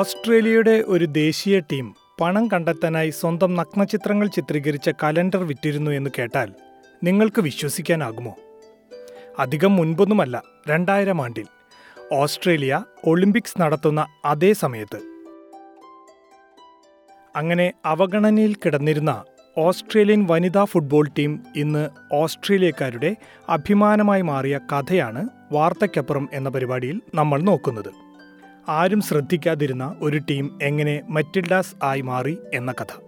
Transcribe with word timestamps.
ഓസ്ട്രേലിയയുടെ 0.00 0.84
ഒരു 0.86 1.04
ദേശീയ 1.04 1.60
ടീം 1.60 1.94
പണം 2.20 2.48
കണ്ടെത്താനായി 2.48 3.10
സ്വന്തം 3.10 3.54
നഗ്നചിത്രങ്ങൾ 3.54 4.26
ചിത്രീകരിച്ച 4.26 4.90
കലണ്ടർ 5.02 5.42
വിറ്റിരുന്നു 5.44 5.90
എന്ന് 5.90 6.10
കേട്ടാൽ 6.18 6.48
നിങ്ങൾക്ക് 7.04 7.40
വിശ്വസിക്കാനാകുമോ? 7.40 8.34
അധികം 9.38 9.76
മുൻപൊന്നുമല്ല 9.76 10.42
രണ്ടായിരം 10.68 11.22
ആണ്ടിൽ 11.22 11.46
ഓസ്ട്രേലിയ 12.12 12.84
ഒളിമ്പിക്സ് 13.04 13.62
നടത്തുന്ന 13.62 14.06
അതേ 14.24 14.52
സമയത്ത്. 14.52 15.00
അങ്ങനെ 17.36 17.72
അവഗണനയിൽ 17.84 18.54
കിടന്നിരുന്ന 18.54 19.24
ഓസ്ട്രേലിയൻ 19.58 20.26
വനിതാ 20.30 20.64
ഫുട്ബോൾ 20.64 21.08
ടീം 21.18 21.32
ഇന്ന് 21.56 21.88
ഓസ്ട്രേലിയക്കാരുടെ 22.12 23.16
അഭിമാനമായി 23.48 24.22
മാറിയ 24.22 24.58
കഥയാണ് 24.72 25.28
വാർത്തയ്ക്കപ്പുറം 25.52 26.28
എന്ന 26.32 26.48
പരിപാടിയിൽ 26.48 27.00
നമ്മൾ 27.14 27.40
നോക്കുന്നത്. 27.42 28.09
ആരും 28.68 29.00
ശ്രദ്ധിക്കാതിരുന്ന 29.00 29.96
ഒരു 30.00 30.18
ടീം 30.18 30.58
എങ്ങനെ 30.62 31.00
മറ്റിൽഡാസ് 31.08 31.84
ആയി 31.84 32.00
മാറി 32.00 32.38
എന്ന 32.54 32.72
കഥ. 32.72 33.00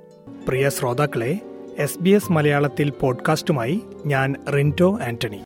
പ്രിയ 0.49 0.69
ശ്രോതാക്കളെ 0.69 1.41
എസ് 1.79 2.03
ബി 2.03 2.11
എസ് 2.11 2.33
മലയാളത്തിൽ 2.33 2.91
പോഡ്കാസ്റ്റുമായി 2.91 3.83
ഞാൻ 4.07 4.35
റിന്റോ 4.55 4.99
ആന്റണി. 5.03 5.45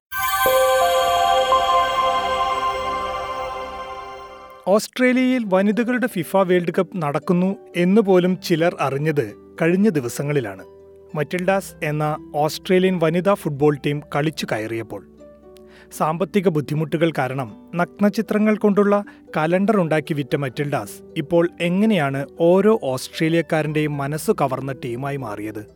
ഓസ്ട്രേലിയയിൽ 4.68 5.44
വനിതകളുടെ 5.46 6.06
ഫിഫ 6.06 6.36
വേൾഡ് 6.36 6.72
കപ്പ് 6.78 7.02
നടക്കുന്നു 7.02 7.56
എന്ന് 7.76 8.02
പോലും 8.02 8.38
ചിലർ 8.40 8.76
അറിഞ്ഞത് 8.80 9.54
കഴിഞ്ഞ 9.62 9.88
ദിവസങ്ങളിലാണ്. 9.88 10.64
മറ്റിൽഡാസ് 11.16 11.84
എന്ന 11.84 12.32
ഓസ്ട്രേലിയൻ 12.34 12.98
വനിതാ 12.98 13.34
ഫുട്ബോൾ 13.34 13.78
ടീം 13.86 14.02
കളിച്ചു 14.16 14.46
കയറിയപ്പോൾ 14.52 15.15
സാമ്പത്തിക 15.92 16.48
ബുദ്ധിമുട്ടുകൾ 16.48 17.12
കാരണം 17.18 17.70
നഗ്നചിത്രങ്ങൾ 17.74 18.56
കൊണ്ടുള്ള 18.56 19.04
കലണ്ടർ 19.36 19.76
ഉണ്ടാക്കി 19.76 20.14
വിറ്റ 20.14 20.36
മറ്റിൽഡാസ് 20.36 21.02
ഇപ്പോൾ 21.16 21.48
എങ്ങനെയാണ് 21.60 22.26
ഓരോ 22.40 22.80
ഓസ്ട്രേലിയക്കാരന്റെയും 22.82 23.96
മനസ്സ് 23.96 24.30
കവർന്ന 24.30 24.72
ടീമായി 24.72 25.16
മാറിയത്? 25.16 25.66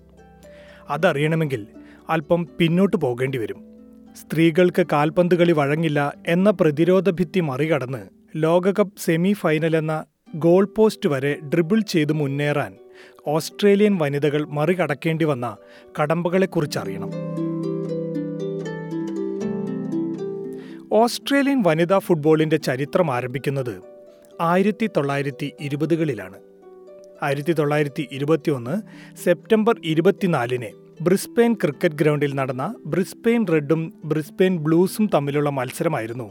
അതറിയണമെങ്കിൽ 0.90 1.66
അല്പം 2.10 2.48
പിന്നോട്ട് 2.58 2.96
പോകേണ്ടി 2.96 3.38
വരും. 3.38 3.64
സ്ത്രീകൾക്ക് 4.16 4.86
കാൽപന്ത് 4.92 5.34
കളി 5.34 5.52
വഴങ്ങില്ല 5.52 6.14
എന്ന 6.26 6.50
പ്രതിരോധ 6.50 7.10
ഭിത്തി 7.10 7.40
മറികടന്ന് 7.40 8.06
ലോകകപ്പ് 8.36 8.98
സെമി 8.98 9.32
ഫൈനൽ 9.32 9.76
എന്ന 9.76 10.04
ഗോൾ 10.34 10.68
പോസ്റ്റ് 10.76 11.08
വരെ 11.08 11.38
ഡ്രിബിൾ 11.44 11.80
ചെയ്ത് 11.80 12.12
മുന്നേറാൻ 12.12 12.74
ഓസ്ട്രേലിയൻ 13.26 13.98
വനിതകൾ 13.98 14.44
മറികടക്കേണ്ടി 14.44 15.24
വന്ന 15.24 15.56
കടമ്പകളെക്കുറിച്ചറിയണം. 16.00 17.29
ഓസ്ട്രേലിയൻ 20.92 21.62
വനിതാ 21.62 21.98
ഫുട്ബോളിന്റെ 21.98 22.56
ചരിത്രം 22.56 23.12
ആരംഭിക്കുന്നത് 23.14 23.82
ആയിരത്തി 24.40 24.90
തൊള്ളായിരത്തി 24.96 25.52
ഇരുപതുകളിലാണ് 25.60 26.38
ആയിരത്തി 27.22 27.52
തൊള്ളായിരത്തി 27.52 28.08
ഇരുപത്തിയൊന്ന് 28.12 28.82
സെപ്റ്റംബർ 29.24 29.74
ഇരുപത്തിനാലിന് 29.84 30.70
ബ്രിസ്പെയിൻ 31.02 31.54
ക്രിക്കറ്റ് 31.54 31.94
ഗ്രൗണ്ടിൽ 31.94 32.34
നടന്ന 32.34 32.74
ബ്രിസ്പെയിൻ 32.86 33.46
റെഡും 33.46 33.94
ബ്രിസ്പെയിൻ 34.04 34.58
ബ്ലൂസും 34.58 35.10
തമ്മിലുള്ള 35.14 35.50
മത്സരമായിരുന്നു 35.50 36.30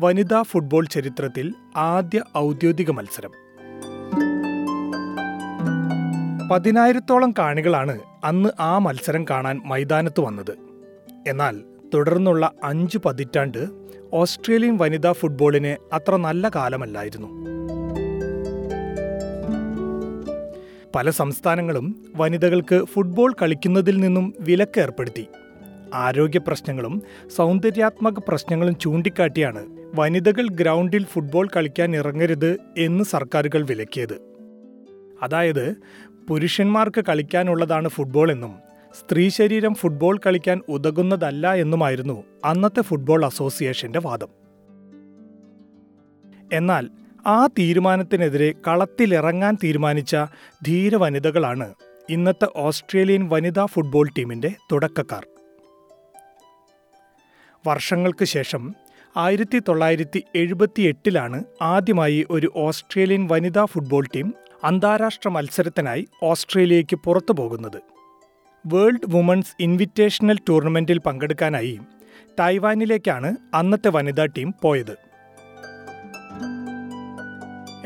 വനിതാ 0.00 0.42
ഫുട്ബോൾ 0.42 0.86
ചരിത്രത്തിൽ 0.86 1.54
ആദ്യ 1.76 2.22
ഔദ്യോഗിക 2.36 2.90
മത്സരം. 2.90 3.32
പതിനായിരത്തോളം 6.50 7.34
കാണികളാണ് 7.38 8.00
അന്ന് 8.24 8.48
ആ 8.60 8.78
മത്സരം 8.78 9.24
കാണാൻ 9.30 9.60
മൈതാനത്ത് 9.66 10.20
വന്നത്. 10.20 10.54
എന്നാൽ 11.26 11.64
തുടർന്നുള്ള 11.94 12.52
അഞ്ച് 12.64 12.98
പതിറ്റാണ്ട് 13.04 13.68
ഓസ്ട്രേലിയൻ 14.12 14.76
വനിതാ 14.76 15.12
ഫുട്ബോളിന് 15.12 15.94
അത്ര 15.94 16.16
നല്ല 16.16 16.48
കാലമല്ലായിരുന്നു. 16.48 17.28
പല 20.94 21.10
സംസ്ഥാനങ്ങളും 21.10 22.06
വനിതകൾക്ക് 22.16 22.84
ഫുട്ബോൾ 22.84 23.34
കളിക്കുന്നതിൽ 23.42 23.96
നിന്നും 23.96 24.34
വിലക്ക് 24.40 24.80
ഏർപ്പെടുത്തി. 24.80 25.26
ആരോഗ്യ 25.94 26.38
പ്രശ്നങ്ങളും 26.38 27.02
സൗന്ദര്യാത്മക 27.36 28.14
പ്രശ്നങ്ങളും 28.28 28.78
ചൂണ്ടിക്കാട്ടിയാണ് 28.78 29.66
വനിതകൾ 29.94 30.48
ഗ്രൗണ്ടിൽ 30.48 31.04
ഫുട്ബോൾ 31.04 31.48
കളിക്കാൻ 31.56 31.96
ഇറങ്ങരുത് 31.96 32.58
എന്ന് 32.78 33.04
സർക്കാരുകൾ 33.04 33.66
വിലക്കിയത്. 33.66 34.14
അതായത് 35.22 35.76
പുരുഷന്മാർക്ക് 36.28 37.04
കളിക്കാനുള്ളതാണ് 37.08 37.88
ഫുട്ബോൾ 37.88 38.32
എന്നും 38.32 38.65
സ്ത്രീ 39.00 39.28
ശരീരം 39.28 39.74
ഫുട്ബോൾ 39.74 40.20
കളിക്കാൻ 40.26 40.62
ഉതകുന്നതല്ല 40.68 41.54
എന്നുമായിരുന്നു 41.54 42.24
അന്നത്തെ 42.44 42.80
ഫുട്ബോൾ 42.80 43.24
അസോസിയേഷന്റെ 43.24 43.98
വാദം. 43.98 44.28
എന്നാൽ 46.52 46.88
ആ 47.26 47.46
തീരുമാനത്തിനെതിരെ 47.46 48.54
കളത്തിലിറങ്ങാൻ 48.68 49.56
തീരുമാനിച്ച 49.64 50.16
ധീര 50.66 50.96
വനിതകളാണ് 50.96 51.74
ഇന്നത്തെ 52.10 52.48
ഓസ്ട്രേലിയൻ 52.56 53.28
വനിതാ 53.28 53.66
ഫുട്ബോൾ 53.66 54.08
ടീമിന്റെ 54.18 54.50
തുടക്കക്കാർ. 54.72 55.26
വർഷങ്ങൾക്ക് 57.66 58.24
ശേഷം 58.24 58.74
ആയിരത്തി 59.16 59.58
തൊള്ളായിരത്തി 59.58 60.24
എഴുപത്തി 60.34 60.82
എട്ടിലാണ് 60.82 61.44
ആദ്യമായി 61.62 62.26
ഒരു 62.30 62.52
ഓസ്ട്രേലിയൻ 62.56 63.28
വനിതാ 63.30 63.64
ഫുട്ബോൾ 63.64 64.06
ടീം 64.16 64.34
അന്താരാഷ്ട്ര 64.64 65.28
മത്സരത്തിനായി 65.28 66.06
ഓസ്ട്രേലിയയ്ക്ക് 66.22 66.96
പുറത്തു 66.96 67.32
പോകുന്നത് 67.32 67.95
വേൾഡ് 68.66 69.14
വുമൺസ് 69.14 69.56
ഇൻവിറ്റേഷണൽ 69.60 70.38
ടൂർണമെന്റിൽ 70.48 70.98
പങ്കെടുക്കാനായി 70.98 71.80
തായ്വാനിലേക്കാണ് 72.38 73.36
അന്നത്തെ 73.54 73.88
വനിതാ 73.88 74.24
ടീം 74.26 74.54
പോയത്. 74.62 74.96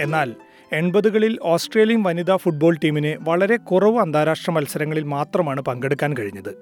എന്നാൽ 0.00 0.34
എൺപതുകളിൽ 0.72 1.38
ഓസ്ട്രേലിയൻ 1.42 2.02
വനിതാ 2.02 2.36
ഫുട്ബോൾ 2.36 2.78
ടീമിന് 2.84 3.24
വളരെ 3.28 3.56
കുറവ് 3.56 3.98
അന്താരാഷ്ട്ര 3.98 4.52
മത്സരങ്ങളിൽ 4.52 5.02
മാത്രമാണ് 5.02 5.60
പങ്കെടുക്കാൻ 5.60 6.16
കഴിഞ്ഞത്. 6.16 6.52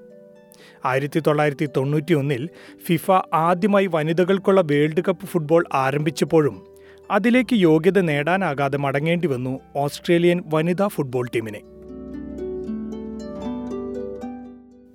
ആയിരത്തി 0.85 1.21
തൊള്ളായിരത്തി 1.21 1.69
തൊണ്ണൂറ്റി 1.77 2.15
ഒന്നിൽ 2.15 2.49
ഫിഫ 2.87 3.11
ആദ്യമായി 3.35 3.87
വനിതകൾക്കുള്ള 3.87 4.61
വേൾഡ് 4.61 5.03
കപ്പ് 5.09 5.27
ഫുട്ബോൾ 5.27 5.65
ആരംഭിച്ചപ്പോഴും 5.75 6.67
അതിലേക്ക് 7.11 7.55
യോഗ്യത 7.55 8.01
നേടാനാകാതെ 8.01 8.79
മടങ്ങേണ്ടി 8.79 9.29
വന്നു 9.29 9.61
ഓസ്ട്രേലിയൻ 9.77 10.43
വനിതാ 10.55 10.89
ഫുട്ബോൾ 10.89 11.29
ടീമിനെ. 11.35 11.61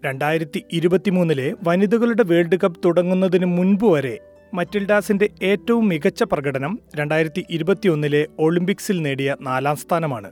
രണ്ടായിരത്തി 0.05 0.63
ഇരുപത്തിമൂന്നിലെ 0.71 1.53
വനിതകളുടെ 1.63 2.23
വേൾഡ് 2.23 2.57
കപ്പ് 2.63 2.81
തുടങ്ങുന്നതിന് 2.85 3.45
മുൻപ് 3.45 3.85
വരെ 3.85 4.19
മറ്റിൽഡാസിന്റെ 4.53 5.29
ഏറ്റവും 5.43 5.87
മികച്ച 5.87 6.23
പ്രകടനം 6.23 6.79
രണ്ടായിരത്തി 6.95 7.45
ഇരുപത്തിയൊന്നിലെ 7.49 8.27
ഒളിമ്പിക്സിൽ 8.39 9.01
നേടിയ 9.01 9.35
നാലാം 9.41 9.75
സ്ഥാനമാണ്. 9.75 10.31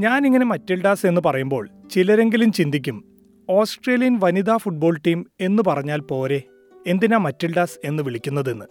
ഞാനിങ്ങനെ 0.00 0.44
മറ്റിൽഡാസ് 0.44 1.06
എന്ന് 1.06 1.20
പറയുമ്പോൾ 1.26 1.68
ചിലരെങ്കിലും 1.90 2.52
ചിന്തിക്കും 2.52 3.04
ഓസ്ട്രേലിയൻ 3.50 4.18
വനിതാ 4.22 4.56
ഫുട്ബോൾ 4.56 5.00
ടീം 5.06 5.26
എന്ന് 5.40 5.62
പറഞ്ഞാൽ 5.66 6.00
പോരെ 6.00 6.42
എന്തിനാ 6.86 7.16
മറ്റിൽഡാസ് 7.16 7.78
എന്ന് 7.84 8.02
വിളിക്കുന്നതെന്ന്? 8.02 8.64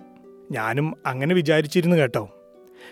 ഞാനും 0.51 0.97
അങ്ങനെ 1.06 1.35
വിചാരിച്ചിരുന്നു 1.35 1.95
കേട്ടോ. 1.95 2.29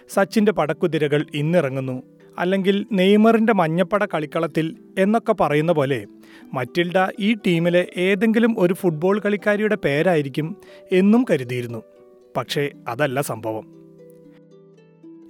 സച്ചിന്റെ 0.09 0.51
പടക്കുതിരകൾ 0.51 1.25
ഇന്നിറങ്ങുന്നു 1.35 2.03
അല്ലെങ്കിൽ 2.39 2.85
നെയ്മറിന്റെ 2.91 3.53
മഞ്ഞപ്പട 3.53 4.05
കളിക്കളത്തിൽ 4.05 4.75
എന്നൊക്കെ 4.99 5.33
പറയുന്ന 5.33 5.71
പോലെ 5.71 6.05
മറ്റിൽഡ 6.53 7.11
ഈ 7.19 7.33
ടീമിലെ 7.33 7.87
ഏതെങ്കിലും 7.97 8.55
ഒരു 8.59 8.73
ഫുട്ബോൾ 8.73 9.19
കളിക്കാരിയുടെ 9.19 9.75
പേരായിരിക്കും 9.75 10.57
എന്നും 10.91 11.25
കരുതിയിരുന്നു. 11.31 11.83
പക്ഷേ 12.37 12.69
അതല്ല 12.87 13.21
സംഭവം. 13.21 13.79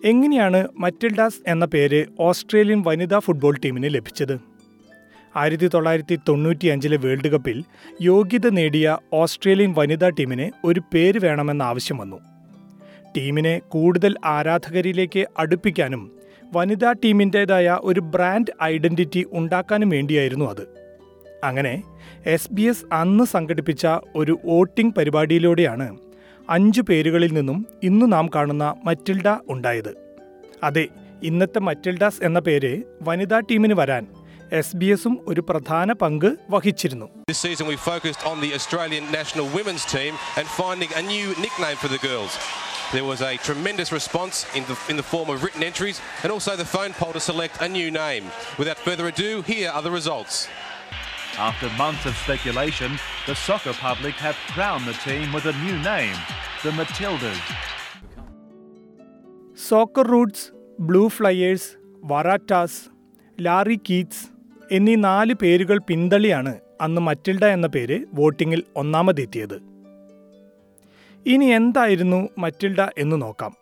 എങ്ങനെയാണ് 0.05 0.67
മറ്റിൽഡാസ് 0.77 1.39
എന്ന 1.47 1.65
പേര് 1.65 2.05
ഓസ്ട്രേലിയൻ 2.19 2.83
വനിതാ 2.87 3.19
ഫുട്ബോൾ 3.19 3.57
ടീമിന് 3.65 3.93
ലഭിച്ചത്? 3.93 4.39
ആയിരത്തി 5.35 5.67
തൊള്ളായിരത്തി 5.67 6.19
തൊണ്ണൂറ്റിയഞ്ചിലെ 6.29 6.97
വേൾഡ് 6.97 7.27
കപ്പിൽ 7.27 7.63
യോഗ്യത 8.01 8.49
നേടിയ 8.49 8.97
ഓസ്ട്രേലിയൻ 9.13 9.75
വനിതാ 9.77 10.09
ടീമിന് 10.09 10.51
ഒരു 10.63 10.81
പേര് 10.93 11.19
വേണമെന്ന 11.23 11.63
ആവശ്യം 11.63 11.97
വന്നു. 11.97 12.19
ടീമിനെ 13.17 13.61
കൂടുതൽ 13.69 14.15
ആരാധകരിലേക്ക് 14.25 15.25
അടുപ്പിക്കാനും 15.37 16.18
വനിതാ 16.53 16.91
ടീമിന്റേതായ 16.91 17.77
ഒരു 17.81 17.99
ബ്രാൻഡ് 17.99 18.63
ഐഡന്റിറ്റി 18.63 19.25
ഉണ്ടാക്കാനും 19.31 19.89
വേണ്ടിയായിരുന്നു 19.89 20.45
അത്. 20.45 20.67
അങ്ങനെ 21.43 21.83
എസ് 22.25 22.53
ബി 22.53 22.61
എസ് 22.61 22.93
അന്ന് 22.93 23.23
സംഘടിപ്പിച്ച 23.23 23.87
ഒരു 24.15 24.39
വോട്ടിംഗ് 24.45 24.95
പരിപാടിയിലൂടെയാണ് 24.95 25.97
അഞ്ചു 26.49 26.81
പേരുകളിൽ 26.81 27.33
നിന്നും 27.33 27.65
ഇന്ന് 27.83 28.13
നാം 28.13 28.29
കാണുന്ന 28.35 28.75
മറ്റിൽഡ 28.85 29.27
ഉണ്ടായത്. 29.49 29.95
അതെ 30.63 30.87
ഇന്നത്തെ 31.23 31.59
മറ്റിൽഡാസ് 31.59 32.23
എന്ന 32.23 32.39
പേര് 32.39 32.83
വനിതാ 33.01 33.39
ടീമിന് 33.39 33.73
വരാൻ 33.73 34.07
എസ് 34.51 34.75
ബി 34.75 34.85
എസും 34.85 35.19
ഒരു 35.27 35.43
പ്രധാന 35.49 35.93
പങ്ക് 35.93 36.37
വഹിച്ചിരുന്നു. 36.49 37.09
This. 42.25 42.68
There 42.92 43.04
was 43.04 43.20
a 43.22 43.36
tremendous 43.38 43.90
response 43.92 44.46
in 44.54 44.64
the, 44.64 44.76
in 44.88 44.96
the 44.96 45.02
form 45.04 45.28
of 45.28 45.42
written 45.42 45.62
entries 45.62 46.00
and 46.22 46.30
also 46.30 46.52
the 46.56 46.64
phone 46.64 46.92
poll 46.92 47.12
to 47.12 47.20
select 47.20 47.60
a 47.60 47.68
new 47.68 47.90
name. 47.90 48.24
Without 48.58 48.78
further 48.78 49.06
ado, 49.08 49.42
here 49.42 49.70
are 49.70 49.82
the 49.82 49.90
results. 49.90 50.48
After 51.38 51.68
months 51.76 52.06
of 52.06 52.14
speculation, 52.16 52.90
the 53.26 53.34
soccer 53.34 53.74
public 53.80 54.14
have 54.26 54.36
crowned 54.54 54.86
the 54.86 54.96
team 55.08 55.32
with 55.32 55.46
a 55.46 55.54
new 55.64 55.78
name, 55.92 56.18
the 56.64 56.72
Matildas. 56.80 57.40
Soccer 59.66 60.06
Roots 60.12 60.46
Blue 60.86 61.02
Flyers 61.08 61.68
Waratahs 62.10 62.80
Lorikeets 63.88 64.24
എന്നീ 64.70 64.94
നാല് 65.04 65.34
പേരുകൾ 65.42 65.78
പിന്തള്ളിയാണ് 65.88 66.52
അന്ന് 66.80 67.00
മറ്റിൽഡ 67.00 67.44
എന്ന 67.56 67.66
പേര് 67.66 67.96
വോട്ടിങ്ങിൽ 68.18 68.60
ഒന്നാമതെത്തിയത് 68.80 69.56
ഇനി 71.29 71.45
എന്തായിരുന്നു 71.45 72.29
മറ്റിൽഡ 72.37 72.81
എന്ന് 72.97 73.21
നോക്കാം. 73.21 73.53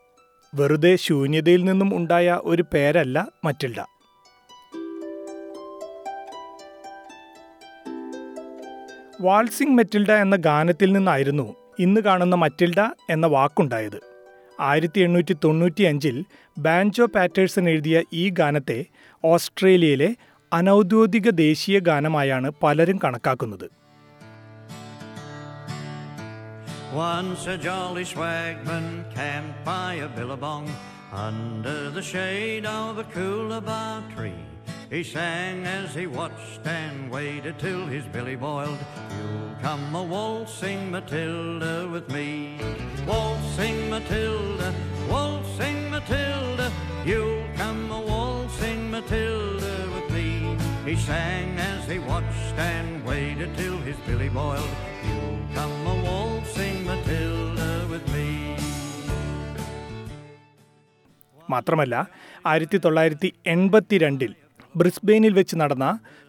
വെറുതെ 0.55 0.95
ശൂന്യതയിൽ 0.95 1.63
നിന്നും 1.63 1.95
ഉണ്ടായ 1.95 2.39
ഒരു 2.43 2.63
പേരല്ല 2.73 3.27
മറ്റിൽഡ. 3.45 3.79
വാൾസിംഗ് 9.21 9.77
മെറ്റിൽഡ 9.77 10.11
എന്ന 10.11 10.35
ഗാനത്തിൽ 10.35 10.91
നിന്നായിരുന്നു 10.91 11.55
ഇന്ന് 11.79 12.01
കാണുന്ന 12.01 12.35
മറ്റിൽഡ 12.35 12.79
എന്ന 13.09 13.27
വാക്കുണ്ടായത്. 13.27 13.99
ആയിരത്തി 14.59 14.99
എണ്ണൂറ്റി 14.99 15.33
തൊണ്ണൂറ്റി 15.43 15.83
അഞ്ചിൽ 15.83 16.25
ബാൻജോ 16.57 17.05
പാറ്റേഴ്സൺ 17.05 17.69
എഴുതിയ 17.69 18.03
ഈ 18.13 18.29
ഗാനത്തെ 18.29 18.85
ഓസ്ട്രേലിയയിലെ 19.25 20.15
അനൗദ്യോഗിക 20.53 21.29
ദേശീയ 21.29 21.79
ഗാനമായാണ് 21.79 22.51
പലരും 22.63 22.99
കണക്കാക്കുന്നത്. 23.03 23.86
Once 26.93 27.47
a 27.47 27.57
jolly 27.57 28.05
swagman 28.05 29.03
camped 29.13 29.63
by 29.65 29.95
a 29.95 30.07
billabong 30.07 30.71
under 31.11 31.89
the 31.89 32.01
shade 32.01 32.65
of 32.65 32.97
a 32.97 33.03
coolabah 33.03 34.01
tree. 34.15 34.45
He 34.89 35.03
sang 35.03 35.65
as 35.65 35.93
he 35.93 36.07
watched 36.07 36.65
and 36.65 37.11
waited 37.11 37.59
till 37.59 37.85
his 37.85 38.05
billy 38.05 38.37
boiled. 38.37 38.77
You'll 39.19 39.55
come 39.61 39.93
a 39.95 40.01
waltzing 40.01 40.89
Matilda 40.89 41.89
with 41.91 42.09
me. 42.09 42.57
Waltzing 43.05 43.89
Matilda, 43.89 44.73
waltzing 45.09 45.91
Matilda. 45.91 46.71
You'll 47.05 47.43
come 47.57 47.91
a 47.91 47.99
waltzing 47.99 48.89
Matilda 48.89 49.89
with 49.93 50.09
me. 50.13 50.57
He 50.85 50.95
sang 50.95 51.59
as 51.59 51.85
he 51.85 51.99
watched 51.99 52.57
and 52.57 53.05
waited 53.05 53.57
till 53.57 53.77
his 53.79 53.97
billy 54.07 54.29
boiled. 54.29 54.69
You'll 55.03 55.45
come 55.53 55.87
a 55.87 55.95
waltzing. 56.05 56.36
മാത്രമല്ല 61.49 61.95
ആയിരത്തി 62.45 62.77
തൊള്ളായിരത്തി 62.77 63.29
എൺപത്തിരണ്ടിൽ 63.45 64.31
ബ്രിസ്ബെയിനിൽ 64.75 65.33
വെച്ച് 65.33 65.55
നടന്ന 65.55 65.85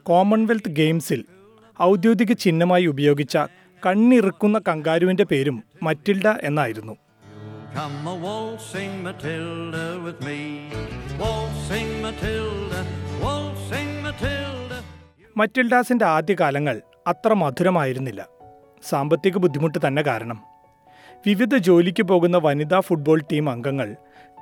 Commonwealth 0.06 0.70
ഗെയിംസിൽ 0.70 1.20
ഔദ്യോഗിക 1.78 2.32
ചിഹ്നമായി 2.34 2.86
ഉപയോഗിച്ച 2.86 3.34
കണ്ണിറുക്കുന്ന 3.82 4.58
കങ്കാരുവിന്റെ 4.68 5.26
പേരും 5.32 5.58
മറ്റിൽഡ 5.82 6.28
എന്നായിരുന്നു 6.42 6.96
Come 7.74 8.06
a 8.06 8.14
waltzing 8.16 8.92
Matilda 9.02 9.82
with 10.04 10.20
me. 10.20 10.36
Waltzing 11.18 11.90
Matilda, 12.04 12.80
waltzing 13.24 13.90
Matilda. 14.04 14.78
മറ്റിൽഡാസിന്റെ 15.36 16.06
ആദ്യകാലങ്ങൾ 16.06 16.76
അത്ര 17.06 17.32
മധുരമായിരുന്നില്ല 17.34 18.22
സാമ്പത്തിക 18.82 19.36
ബുദ്ധിമുട്ട് 19.36 19.78
തന്നെ 19.86 20.02
കാരണം. 20.02 20.42
വിവിധ 21.26 21.56
ജോലിക്ക് 21.56 22.02
പോകുന്ന 22.02 22.36
വനിതാ 22.36 22.80
ഫുട്ബോൾ 22.80 23.22
ടീം 23.32 23.50
അംഗങ്ങൾ 23.50 23.96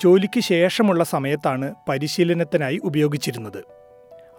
ജോലിക്ക് 0.04 0.40
ശേഷമുള്ള 0.40 1.04
സമയത്താണ് 1.04 1.74
പരിശീലനത്തിനായി 1.88 2.80
ഉപയോഗിച്ചിരുന്നത്. 2.84 3.64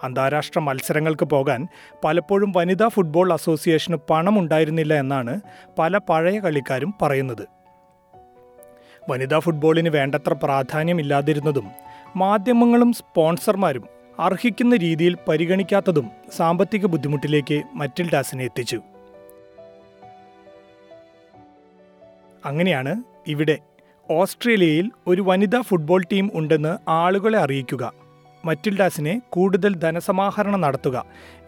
അന്താരാഷ്ട്ര 0.04 0.60
മത്സരങ്ങൾക്ക് 0.60 1.26
പോകാൻ 1.26 1.68
പലപ്പോഴും 2.04 2.54
വനിതാ 2.56 2.88
ഫുട്ബോൾ 2.88 3.34
അസോസിയേഷന് 3.34 3.98
പണമുണ്ടായിരുന്നില്ല 4.10 4.94
എന്നാണ് 4.94 5.42
പല 5.80 5.98
പഴയ 5.98 6.40
കളിക്കാരും 6.40 6.94
പറയുന്നത്. 7.02 7.48
വനിതാ 9.10 9.40
ഫുട്ബോളിന് 9.40 9.90
വേണ്ടത്ര 9.90 10.34
പ്രാധാന്യമില്ലാതിരുന്നതും 10.44 11.72
മാധ്യമങ്ങളും 12.16 12.94
സ്പോൺസർമാരും 12.94 13.88
അർഹിക്കുന്ന 14.20 14.76
രീതിയിൽ 14.76 15.18
പരിഗണിക്കാത്തതും 15.28 16.10
സാമ്പത്തിക 16.38 16.86
ബുദ്ധിമുട്ടിലേക്ക് 16.86 17.64
മറ്റിൽഡാസിനെ 17.74 18.44
എത്തിച്ചു. 18.44 18.82
അങ്ങനെയാണ് 22.48 22.94
ഇവിടെ 23.28 23.56
ഓസ്ട്രേലിയയിൽ 24.10 24.88
ഒരു 25.08 25.22
വനിതാ 25.22 25.60
ഫുട്ബോൾ 25.62 26.02
ടീം 26.12 26.26
ഉണ്ടെന്ന് 26.34 26.74
ആളുകളെ 26.98 27.40
അറിയിക്കുക. 27.40 27.94
മറ്റിൽഡാസിനെ 28.46 29.14
കൂടുതൽ 29.30 29.72
ധനസമാഹരണം 29.76 30.62
നടത്തുക 30.62 30.98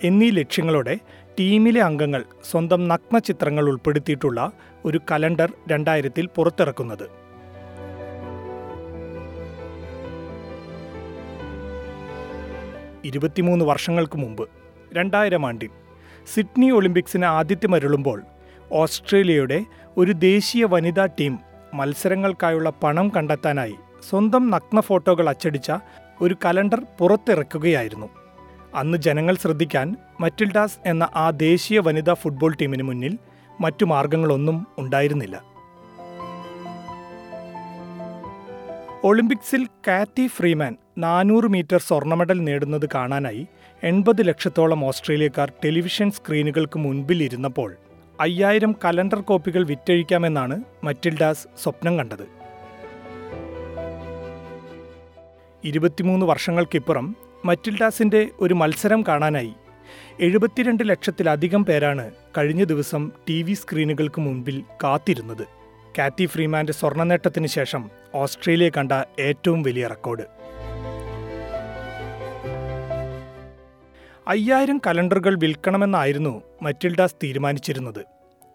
എന്നീ 0.04 0.30
ലക്ഷ്യങ്ങളോടെ 0.32 0.96
ടീമിലെ 1.40 1.82
അംഗങ്ങൾ 1.82 2.24
സ്വന്തം 2.52 2.82
നഗ്ന 2.88 3.20
ചിത്രങ്ങൾ 3.20 3.66
ഉൾപ്പെടുത്തിയിട്ടുള്ള 3.70 4.40
ഒരു 4.86 5.00
കലണ്ടർ 5.12 5.52
രണ്ടായിരത്തിൽ 5.72 6.26
പുറത്തിറക്കുന്നത്. 6.36 7.06
ഇരുപത്തിമൂന്ന് 13.06 13.66
വർഷങ്ങൾക്ക് 13.66 14.18
മുമ്പ് 14.18 14.44
രണ്ടായിരം 14.94 15.46
ആണ്ടിൽ 15.46 15.72
സിഡ്നി 16.34 16.68
ഒളിമ്പിക്സിന് 16.72 17.28
ആതിഥ്യമരുളുമ്പോൾ 17.38 18.20
ഓസ്ട്രേലിയയുടെ 18.72 19.66
ഒരു 19.98 20.12
ദേശീയ 20.12 20.66
വനിതാ 20.66 21.06
ടീം 21.06 21.40
മത്സരങ്ങൾക്കായുള്ള 21.74 22.70
പണം 22.70 23.12
കണ്ടെത്താനായി 23.18 23.76
സ്വന്തം 24.10 24.50
നഗ്ന 24.50 24.80
ഫോട്ടോകൾ 24.80 25.30
അച്ചടിച്ച 25.30 25.72
ഒരു 26.22 26.36
കലണ്ടർ 26.46 26.82
പുറത്തിറക്കുകയായിരുന്നു. 27.00 28.10
അന്ന് 28.76 28.98
ജനങ്ങൾ 28.98 29.36
ശ്രദ്ധിക്കാൻ 29.36 29.96
മറ്റിൽഡാസ് 30.20 30.80
എന്ന 30.86 31.10
ആ 31.16 31.30
ദേശീയ 31.30 31.80
വനിതാ 31.80 32.14
ഫുട്ബോൾ 32.14 32.56
ടീമിന് 32.62 32.84
മുന്നിൽ 32.84 33.18
മറ്റു 33.62 33.86
മാർഗങ്ങളൊന്നും 33.86 34.68
ഉണ്ടായിരുന്നില്ല. 34.78 35.42
ഒളിമ്പിക്സിൽ 39.04 39.66
കാത്തി 39.88 40.28
ഫ്രീമാൻ 40.28 40.78
നാനൂറ് 40.98 41.44
മീറ്റർ 41.44 41.78
സ്വർണ 41.78 42.14
മെഡൽ 42.14 42.44
നേടുന്നത് 42.44 42.90
കാണാനായി 42.96 43.48
എൺപത് 43.84 44.28
ലക്ഷത്തോളം 44.28 44.86
ഓസ്ട്രേലിയക്കാർ 44.86 45.52
ടെലിവിഷൻ 45.66 46.12
സ്ക്രീനുകൾക്ക് 46.12 46.80
മുൻപിൽ 46.80 47.24
ഇരുന്നപ്പോൾ 47.24 47.76
അയ്യായിരം 48.20 48.76
കലണ്ടർ 48.86 49.20
കോപ്പികൾ 49.20 49.66
വിറ്റഴിക്കാമെന്നാണ് 49.66 50.64
മറ്റിൽഡാസ് 50.84 51.48
സ്വപ്നം 51.64 51.98
കണ്ടത്. 52.00 52.26
ഇരുപത്തിമൂന്ന് 55.66 56.26
വർഷങ്ങൾക്കിപ്പുറം 56.26 57.16
മറ്റിൽഡാസിന്റെ 57.46 58.28
ഒരു 58.42 58.54
മത്സരം 58.54 59.04
കാണാനായി 59.08 59.54
എഴുപത്തിരണ്ട് 60.20 60.90
ലക്ഷത്തിലധികം 60.90 61.66
പേരാണ് 61.66 62.12
കഴിഞ്ഞ 62.38 62.64
ദിവസം 62.64 63.12
ടി 63.30 63.44
വി 63.44 63.54
സ്ക്രീനുകൾക്ക് 63.54 64.22
മുൻപിൽ 64.22 64.64
കാത്തിരുന്നത്. 64.84 65.46
കാത്തി 65.98 66.26
ഫ്രീമാന്റെ 66.26 66.74
സ്വർണ 66.74 67.04
നേട്ടത്തിന് 67.04 67.48
ശേഷം 67.48 67.90
ഓസ്ട്രേലിയ 68.16 68.70
കണ്ട 68.78 68.92
ഏറ്റവും 69.20 69.64
വലിയ 69.64 69.88
റെക്കോർഡ്. 69.88 70.26
അയ്യായിരം 74.30 74.82
കലണ്ടറുകൾ 74.88 75.40
വിൽക്കണമെന്നായിരുന്നു 75.40 76.42
മറ്റിൽഡാസ് 76.62 77.16
തീരുമാനിച്ചിരുന്നത്. 77.24 78.06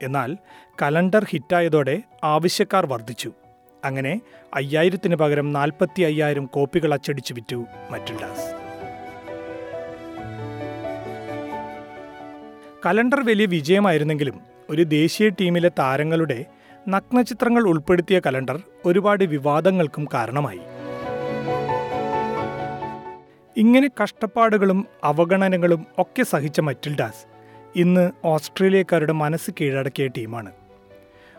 എന്നാൽ 0.03 0.37
കലണ്ടർ 0.83 1.25
ഹിറ്റായതോടെ 1.25 2.03
ആവശ്യക്കാർ 2.25 2.87
വർദ്ധിച്ചു. 2.87 3.33
അങ്ങനെ 3.85 4.21
അയ്യായിരത്തിന് 4.55 5.17
പകരം 5.17 5.53
നാൽപ്പത്തി 5.53 6.03
അയ്യായിരം 6.03 6.47
കോപ്പികൾ 6.47 6.95
അച്ചടിച്ചു 6.95 7.35
വിറ്റു 7.35 7.65
മറ്റിൽഡാസ്. 7.91 8.47
കലണ്ടർ 12.87 13.27
വലിയ 13.27 13.47
വിജയമായിരുന്നെങ്കിലും 13.47 14.41
ഒരു 14.71 14.83
ദേശീയ 14.83 15.29
ടീമിലെ 15.29 15.69
താരങ്ങളുടെ 15.69 16.45
നഗ്നചിത്രങ്ങൾ 16.89 17.63
ഉൾപ്പെടുത്തിയ 17.63 18.21
കലണ്ടർ 18.27 18.63
ഒരുപാട് 18.85 19.25
വിവാദങ്ങൾക്കും 19.25 20.09
കാരണമായി. 20.15 20.61
ഇങ്ങനെ 23.57 23.89
കഷ്ടപ്പാടുകളും 23.89 24.87
അവഗണനകളും 25.05 25.87
ഒക്കെ 25.99 26.23
സഹിച്ച 26.23 26.61
മറ്റിൽഡാസ് 26.61 27.27
ഇന്ന് 27.77 28.11
ഓസ്ട്രേലിയക്കാരുടെ 28.25 29.13
മനസ്സ് 29.13 29.51
കീഴടക്കിയ 29.51 30.07
ടീമാണ്. 30.07 30.53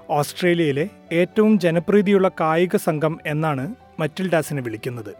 ഓസ്ട്രേലിയയിലെ 0.09 0.89
ഏറ്റവും 1.11 1.59
ജനപ്രീതിയുള്ള 1.59 2.27
കായിക 2.39 2.75
സംഘം 2.75 3.19
എന്നാണ് 3.25 3.75
മറ്റിൽഡാസിനെ 3.99 4.61
വിളിക്കുന്നത്. 4.61 5.13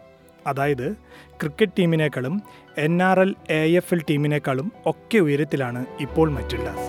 അതായത് 0.46 0.96
cricket 1.40 1.76
ടീമിനേക്കാളും 1.78 2.42
N 2.78 3.02
R 3.02 3.20
L 3.20 3.34
A 3.50 3.60
F 3.80 3.94
L 3.94 4.02
ടീമിനേക്കാളും 4.10 4.72
ഒക്കെ 4.86 5.18
ഉയരത്തിലാണ് 5.18 5.86
ഇപ്പോൾ 6.00 6.30
മറ്റിൽഡാസ് 6.30 6.88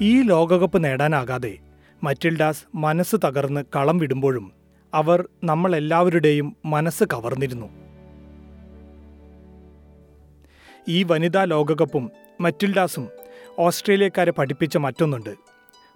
ഈ 0.00 0.22
ലോകകപ്പ് 0.22 0.84
നേടാനാകാതെ 0.84 1.65
മറ്റിൽഡാസ് 2.06 2.64
മനസ്സ് 2.74 3.16
തകർന്ന് 3.24 3.64
കളം 3.76 3.98
വിടുമ്പോഴും 3.98 4.52
അവർ 4.94 5.28
നമ്മളെല്ലാവരുടെയും 5.44 6.56
മനസ്സ് 6.64 7.04
കവർന്നിരുന്നു. 7.04 7.66
ഈ 10.88 11.02
വനിതാ 11.02 11.44
ലോകകപ്പും 11.44 12.10
മറ്റിൽഡാസും 12.40 13.08
ഓസ്ട്രേലിയക്കാരെ 13.58 14.30
പഠിപ്പിച്ച 14.30 14.76
മറ്റൊന്നുണ്ട്. 14.76 15.34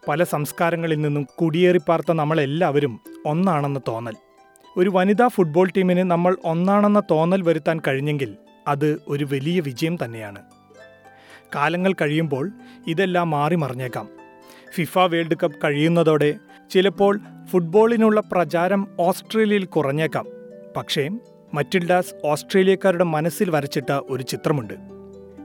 പല 0.08 0.24
സംസ്കാരങ്ങളിൽ 0.24 1.00
നിന്നും 1.00 1.26
കുടിയേറിപ്പാർത്ത 1.40 2.12
നമ്മളെല്ലാവരും 2.12 3.00
ഒന്നാണെന്ന 3.26 3.80
തോന്നൽ. 3.88 4.14
ഒരു 4.76 4.90
വനിതാ 4.90 5.28
ഫുട്ബോൾ 5.28 5.70
ടീമിന് 5.76 6.10
നമ്മൾ 6.10 6.36
ഒന്നാണെന്ന 6.44 7.02
തോന്നൽ 7.10 7.42
വരുത്താൻ 7.42 7.80
കഴിഞ്ഞെങ്കിൽ 7.88 8.36
അത് 8.68 9.02
ഒരു 9.08 9.24
വലിയ 9.24 9.60
വിജയം 9.60 9.98
തന്നെയാണ്. 10.04 10.42
കാലങ്ങൾ 11.54 11.92
കഴിയുമ്പോൾ 11.92 12.50
ഇതെല്ലാം 12.86 13.30
മാറി 13.30 13.54
മറിഞ്ഞേക്കാം 13.54 14.19
ഫിഫ 14.74 14.98
വേൾഡ് 14.98 15.36
കപ്പ് 15.42 15.58
കഴിയുന്നതോടെ 15.64 16.34
ചിലപ്പോൾ 16.70 17.20
ഫുട്ബോളിനുള്ള 17.50 18.20
പ്രചാരം 18.20 18.86
ഓസ്ട്രേലിയയിൽ 19.00 19.64
കുറഞ്ഞേക്കാം. 19.64 20.26
പക്ഷേ 20.76 21.08
മറ്റിൽഡാസ് 21.54 22.14
ഓസ്ട്രേലിയക്കാരുടെ 22.24 23.04
മനസ്സിൽ 23.04 23.50
വരച്ചിട്ട 23.50 23.92
ഒരു 23.92 24.22
ചിത്രമുണ്ട്. 24.22 24.74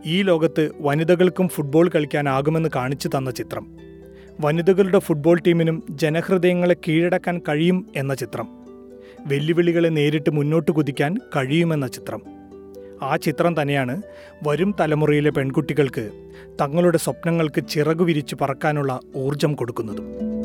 ഈ 0.06 0.22
ലോകത്ത് 0.22 0.72
വനിതകൾക്കും 0.82 1.50
ഫുട്ബോൾ 1.50 1.90
കളിക്കാനാകുമെന്ന് 1.90 2.70
കാണിച്ചു 2.76 3.10
തന്ന 3.18 3.32
ചിത്രം. 3.32 3.76
വനിതകളുടെ 4.40 5.00
ഫുട്ബോൾ 5.00 5.42
ടീമിനും 5.48 5.84
ജനഹൃദയങ്ങളെ 5.90 6.76
കീഴടക്കാൻ 6.88 7.42
കഴിയും 7.50 7.88
എന്ന 7.96 8.16
ചിത്രം. 8.16 8.48
വെല്ലുവിളികളെ 9.20 9.90
നേരിട്ട് 9.90 10.30
മുന്നോട്ട് 10.30 10.72
കുതിക്കാൻ 10.72 11.16
കഴിയുമെന്ന 11.36 11.88
ചിത്രം. 11.88 12.35
ആ 13.04 13.16
ചിത്രം 13.16 13.62
തന്നെയാണ് 13.62 14.02
വരും 14.44 14.76
തലമുറയിലെ 14.80 15.30
പെൺകുട്ടികൾക്ക് 15.30 16.12
തങ്ങളുടെ 16.62 16.98
സ്വപ്നങ്ങൾക്ക് 16.98 17.64
ചിറകു 17.70 18.04
വിരിച്ചു 18.04 18.38
പറക്കാനുള്ള 18.42 19.00
ഊർജം 19.16 19.54
കൊടുക്കുന്നതും. 19.54 20.36